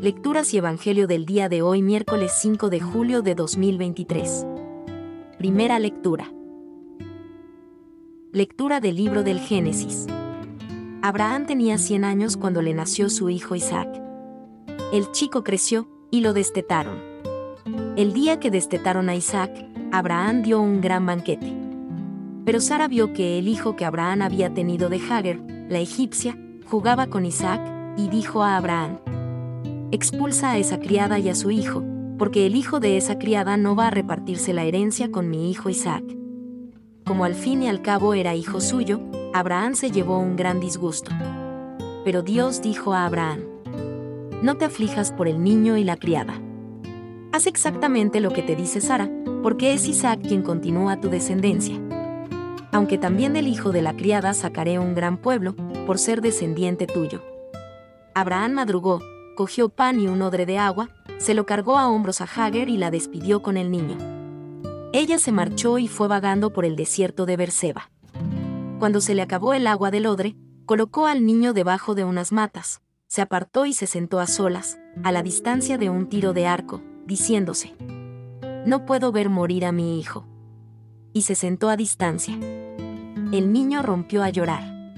[0.00, 4.46] Lecturas y Evangelio del día de hoy miércoles 5 de julio de 2023.
[5.38, 6.32] Primera lectura.
[8.30, 10.06] Lectura del libro del Génesis.
[11.02, 13.88] Abraham tenía 100 años cuando le nació su hijo Isaac.
[14.92, 17.00] El chico creció, y lo destetaron.
[17.96, 19.50] El día que destetaron a Isaac,
[19.90, 21.52] Abraham dio un gran banquete.
[22.44, 27.08] Pero Sara vio que el hijo que Abraham había tenido de Hagar, la egipcia, jugaba
[27.08, 27.60] con Isaac,
[27.96, 29.00] y dijo a Abraham,
[29.90, 31.82] Expulsa a esa criada y a su hijo,
[32.18, 35.70] porque el hijo de esa criada no va a repartirse la herencia con mi hijo
[35.70, 36.04] Isaac.
[37.06, 39.00] Como al fin y al cabo era hijo suyo,
[39.32, 41.10] Abraham se llevó un gran disgusto.
[42.04, 43.40] Pero Dios dijo a Abraham,
[44.42, 46.38] No te aflijas por el niño y la criada.
[47.32, 49.10] Haz exactamente lo que te dice Sara,
[49.42, 51.80] porque es Isaac quien continúa tu descendencia.
[52.72, 55.54] Aunque también del hijo de la criada sacaré un gran pueblo,
[55.86, 57.22] por ser descendiente tuyo.
[58.14, 59.00] Abraham madrugó,
[59.38, 62.76] cogió pan y un odre de agua, se lo cargó a hombros a Hager y
[62.76, 63.96] la despidió con el niño.
[64.92, 67.88] Ella se marchó y fue vagando por el desierto de Berseba.
[68.80, 70.34] Cuando se le acabó el agua del odre,
[70.66, 75.12] colocó al niño debajo de unas matas, se apartó y se sentó a solas, a
[75.12, 77.76] la distancia de un tiro de arco, diciéndose,
[78.66, 80.26] No puedo ver morir a mi hijo.
[81.12, 82.34] Y se sentó a distancia.
[82.34, 84.92] El niño rompió a llorar.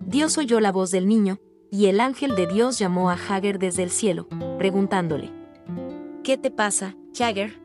[0.00, 1.38] Dios oyó la voz del niño,
[1.70, 4.26] y el ángel de Dios llamó a Hager desde el cielo,
[4.58, 5.30] preguntándole,
[6.22, 7.60] ¿Qué te pasa, Hager?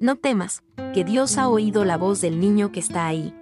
[0.00, 0.62] No temas,
[0.94, 3.34] que Dios ha oído la voz del niño que está ahí.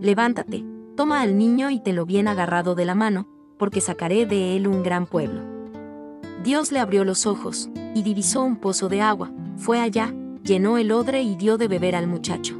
[0.00, 0.64] Levántate,
[0.96, 4.66] toma al niño y te lo bien agarrado de la mano, porque sacaré de él
[4.66, 5.42] un gran pueblo.
[6.42, 10.92] Dios le abrió los ojos, y divisó un pozo de agua, fue allá, llenó el
[10.92, 12.56] odre y dio de beber al muchacho.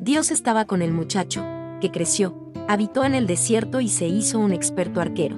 [0.00, 1.44] Dios estaba con el muchacho,
[1.80, 5.36] que creció, habitó en el desierto y se hizo un experto arquero.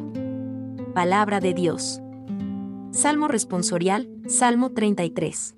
[0.95, 2.01] Palabra de Dios.
[2.93, 5.57] Salmo responsorial, Salmo 33.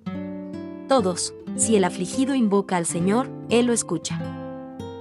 [0.88, 4.19] Todos, si el afligido invoca al Señor, Él lo escucha.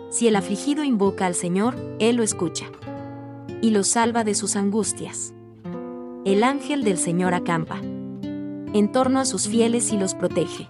[0.10, 2.66] Si el afligido invoca al Señor, Él lo escucha.
[3.62, 5.34] Y lo salva de sus angustias.
[6.26, 7.80] El ángel del Señor acampa.
[7.80, 10.68] En torno a sus fieles y los protege.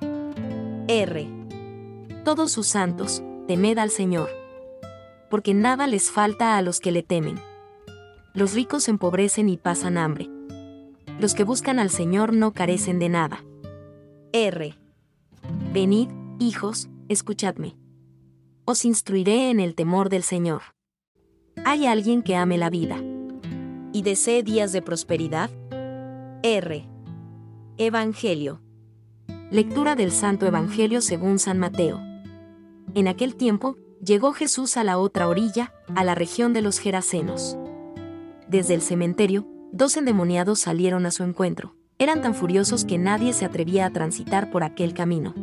[0.88, 1.28] R.
[2.24, 4.47] Todos sus santos, temed al Señor
[5.30, 7.40] porque nada les falta a los que le temen.
[8.34, 10.30] Los ricos empobrecen y pasan hambre.
[11.20, 13.44] Los que buscan al Señor no carecen de nada.
[14.32, 14.76] R.
[15.74, 17.76] Venid, hijos, escuchadme.
[18.66, 20.62] Os instruiré en el temor del Señor.
[21.66, 22.98] ¿Hay alguien que ame la vida?
[23.94, 25.50] ¿Y desee días de prosperidad?
[26.44, 26.88] R.
[27.78, 28.62] Evangelio.
[29.50, 32.00] Lectura del Santo Evangelio según San Mateo.
[32.94, 37.58] En aquel tiempo, llegó Jesús a la otra orilla, a la región de los Gerasenos.
[38.48, 41.76] Desde el cementerio, dos endemoniados salieron a su encuentro.
[42.00, 45.34] Eran tan furiosos que nadie se atrevía a transitar por aquel camino.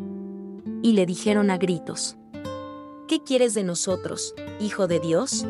[0.82, 2.16] Y le dijeron a gritos,
[3.08, 5.46] ¿Qué quieres de nosotros, Hijo de Dios?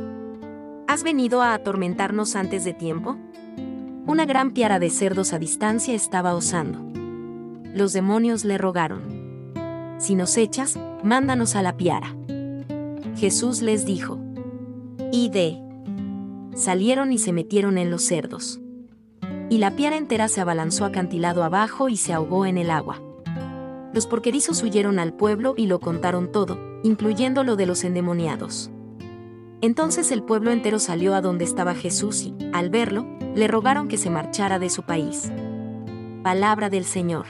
[0.86, 3.16] ¿Has venido a atormentarnos antes de tiempo?
[4.06, 6.80] Una gran piara de cerdos a distancia estaba osando.
[7.74, 9.54] Los demonios le rogaron,
[9.98, 12.16] Si nos echas, mándanos a la piara.
[13.16, 14.18] Jesús les dijo,
[15.12, 15.60] Ide.
[16.54, 18.60] Salieron y se metieron en los cerdos.
[19.50, 23.00] Y la piara entera se abalanzó acantilado abajo y se ahogó en el agua.
[23.92, 28.70] Los porquerizos huyeron al pueblo y lo contaron todo, incluyendo lo de los endemoniados.
[29.60, 33.96] Entonces el pueblo entero salió a donde estaba Jesús y, al verlo, le rogaron que
[33.96, 35.30] se marchara de su país.
[36.22, 37.26] Palabra del Señor.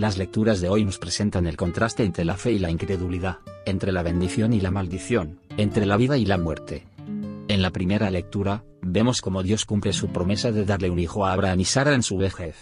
[0.00, 3.92] Las lecturas de hoy nos presentan el contraste entre la fe y la incredulidad, entre
[3.92, 6.86] la bendición y la maldición, entre la vida y la muerte.
[7.48, 11.34] En la primera lectura, vemos cómo Dios cumple su promesa de darle un hijo a
[11.34, 12.56] Abraham y Sara en su vejez.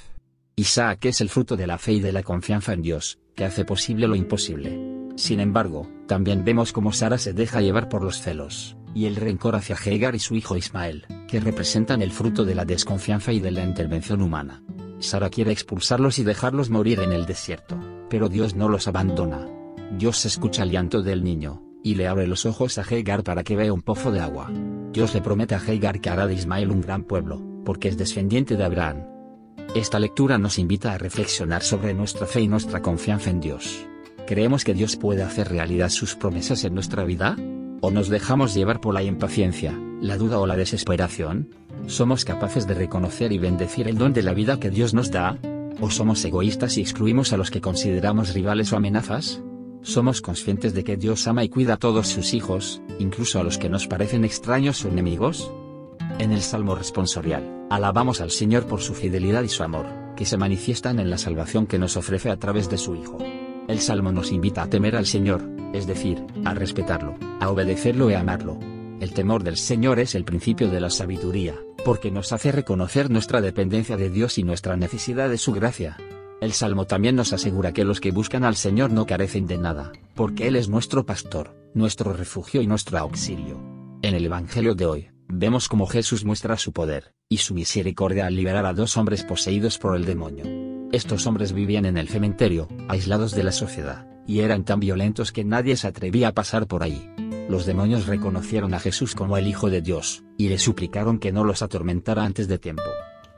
[0.56, 3.64] Isaac es el fruto de la fe y de la confianza en Dios, que hace
[3.64, 4.76] posible lo imposible.
[5.14, 9.54] Sin embargo, también vemos cómo Sara se deja llevar por los celos, y el rencor
[9.54, 13.52] hacia Hagar y su hijo Ismael, que representan el fruto de la desconfianza y de
[13.52, 14.60] la intervención humana.
[15.00, 17.78] Sara quiere expulsarlos y dejarlos morir en el desierto,
[18.10, 19.46] pero Dios no los abandona.
[19.96, 23.56] Dios escucha el llanto del niño, y le abre los ojos a Hagar para que
[23.56, 24.50] vea un pozo de agua.
[24.92, 28.56] Dios le promete a Hagar que hará de Ismael un gran pueblo, porque es descendiente
[28.56, 29.06] de Abraham.
[29.74, 33.86] Esta lectura nos invita a reflexionar sobre nuestra fe y nuestra confianza en Dios.
[34.26, 37.36] ¿Creemos que Dios puede hacer realidad sus promesas en nuestra vida?
[37.80, 41.50] ¿O nos dejamos llevar por la impaciencia, la duda o la desesperación?
[41.88, 45.38] ¿Somos capaces de reconocer y bendecir el don de la vida que Dios nos da?
[45.80, 49.42] ¿O somos egoístas y excluimos a los que consideramos rivales o amenazas?
[49.80, 53.56] ¿Somos conscientes de que Dios ama y cuida a todos sus hijos, incluso a los
[53.56, 55.50] que nos parecen extraños o enemigos?
[56.18, 60.36] En el Salmo responsorial, alabamos al Señor por su fidelidad y su amor, que se
[60.36, 63.16] manifiestan en la salvación que nos ofrece a través de su Hijo.
[63.66, 65.42] El Salmo nos invita a temer al Señor,
[65.72, 68.58] es decir, a respetarlo, a obedecerlo y a amarlo.
[69.00, 73.40] El temor del Señor es el principio de la sabiduría, porque nos hace reconocer nuestra
[73.40, 75.96] dependencia de Dios y nuestra necesidad de su gracia.
[76.40, 79.92] El Salmo también nos asegura que los que buscan al Señor no carecen de nada,
[80.14, 83.60] porque Él es nuestro pastor, nuestro refugio y nuestro auxilio.
[84.02, 88.36] En el Evangelio de hoy, vemos cómo Jesús muestra su poder, y su misericordia al
[88.36, 90.44] liberar a dos hombres poseídos por el demonio.
[90.92, 95.44] Estos hombres vivían en el cementerio, aislados de la sociedad, y eran tan violentos que
[95.44, 97.10] nadie se atrevía a pasar por ahí.
[97.48, 101.44] Los demonios reconocieron a Jesús como el Hijo de Dios, y le suplicaron que no
[101.44, 102.82] los atormentara antes de tiempo.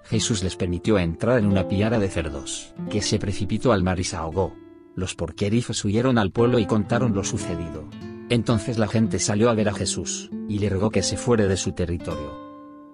[0.04, 4.04] Jesús les permitió entrar en una piara de cerdos, que se precipitó al mar y
[4.04, 4.52] se ahogó.
[4.96, 7.88] Los porquerifos huyeron al pueblo y contaron lo sucedido.
[8.28, 11.56] Entonces la gente salió a ver a Jesús, y le rogó que se fuere de
[11.56, 12.50] su territorio.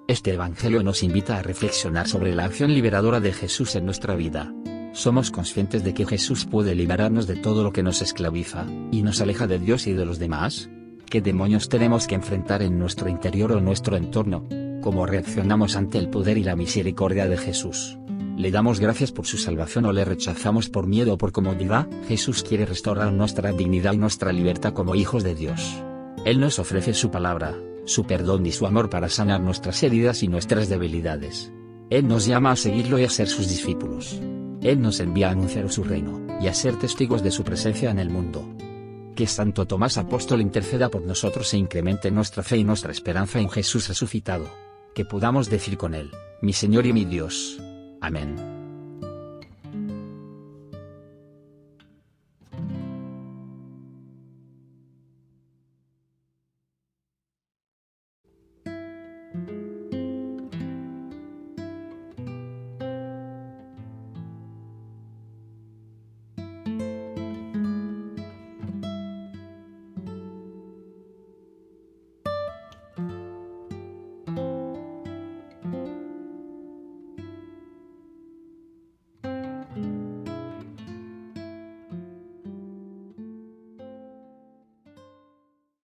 [0.08, 4.54] Este Evangelio nos invita a reflexionar sobre la acción liberadora de Jesús en nuestra vida.
[4.92, 9.22] ¿Somos conscientes de que Jesús puede liberarnos de todo lo que nos esclaviza, y nos
[9.22, 10.69] aleja de Dios y de los demás?
[11.08, 14.44] ¿Qué demonios tenemos que enfrentar en nuestro interior o nuestro entorno?
[14.82, 17.97] ¿Cómo reaccionamos ante el poder y la misericordia de Jesús?
[18.37, 21.87] ¿Le damos gracias por su salvación o le rechazamos por miedo o por comodidad?
[22.08, 25.81] Jesús quiere restaurar nuestra dignidad y nuestra libertad como hijos de Dios.
[26.25, 27.55] Él nos ofrece su palabra,
[27.85, 31.53] su perdón y su amor para sanar nuestras heridas y nuestras debilidades.
[31.88, 34.20] Él nos llama a seguirlo y a ser sus discípulos.
[34.61, 38.00] Él nos envía a anunciar su reino, y a ser testigos de su presencia en
[38.00, 38.44] el mundo.
[39.16, 43.48] Que Santo Tomás Apóstol interceda por nosotros e incremente nuestra fe y nuestra esperanza en
[43.48, 44.46] Jesús resucitado.
[44.94, 46.10] Que podamos decir con Él,
[46.42, 47.58] mi Señor y mi Dios.
[48.02, 48.56] Amén.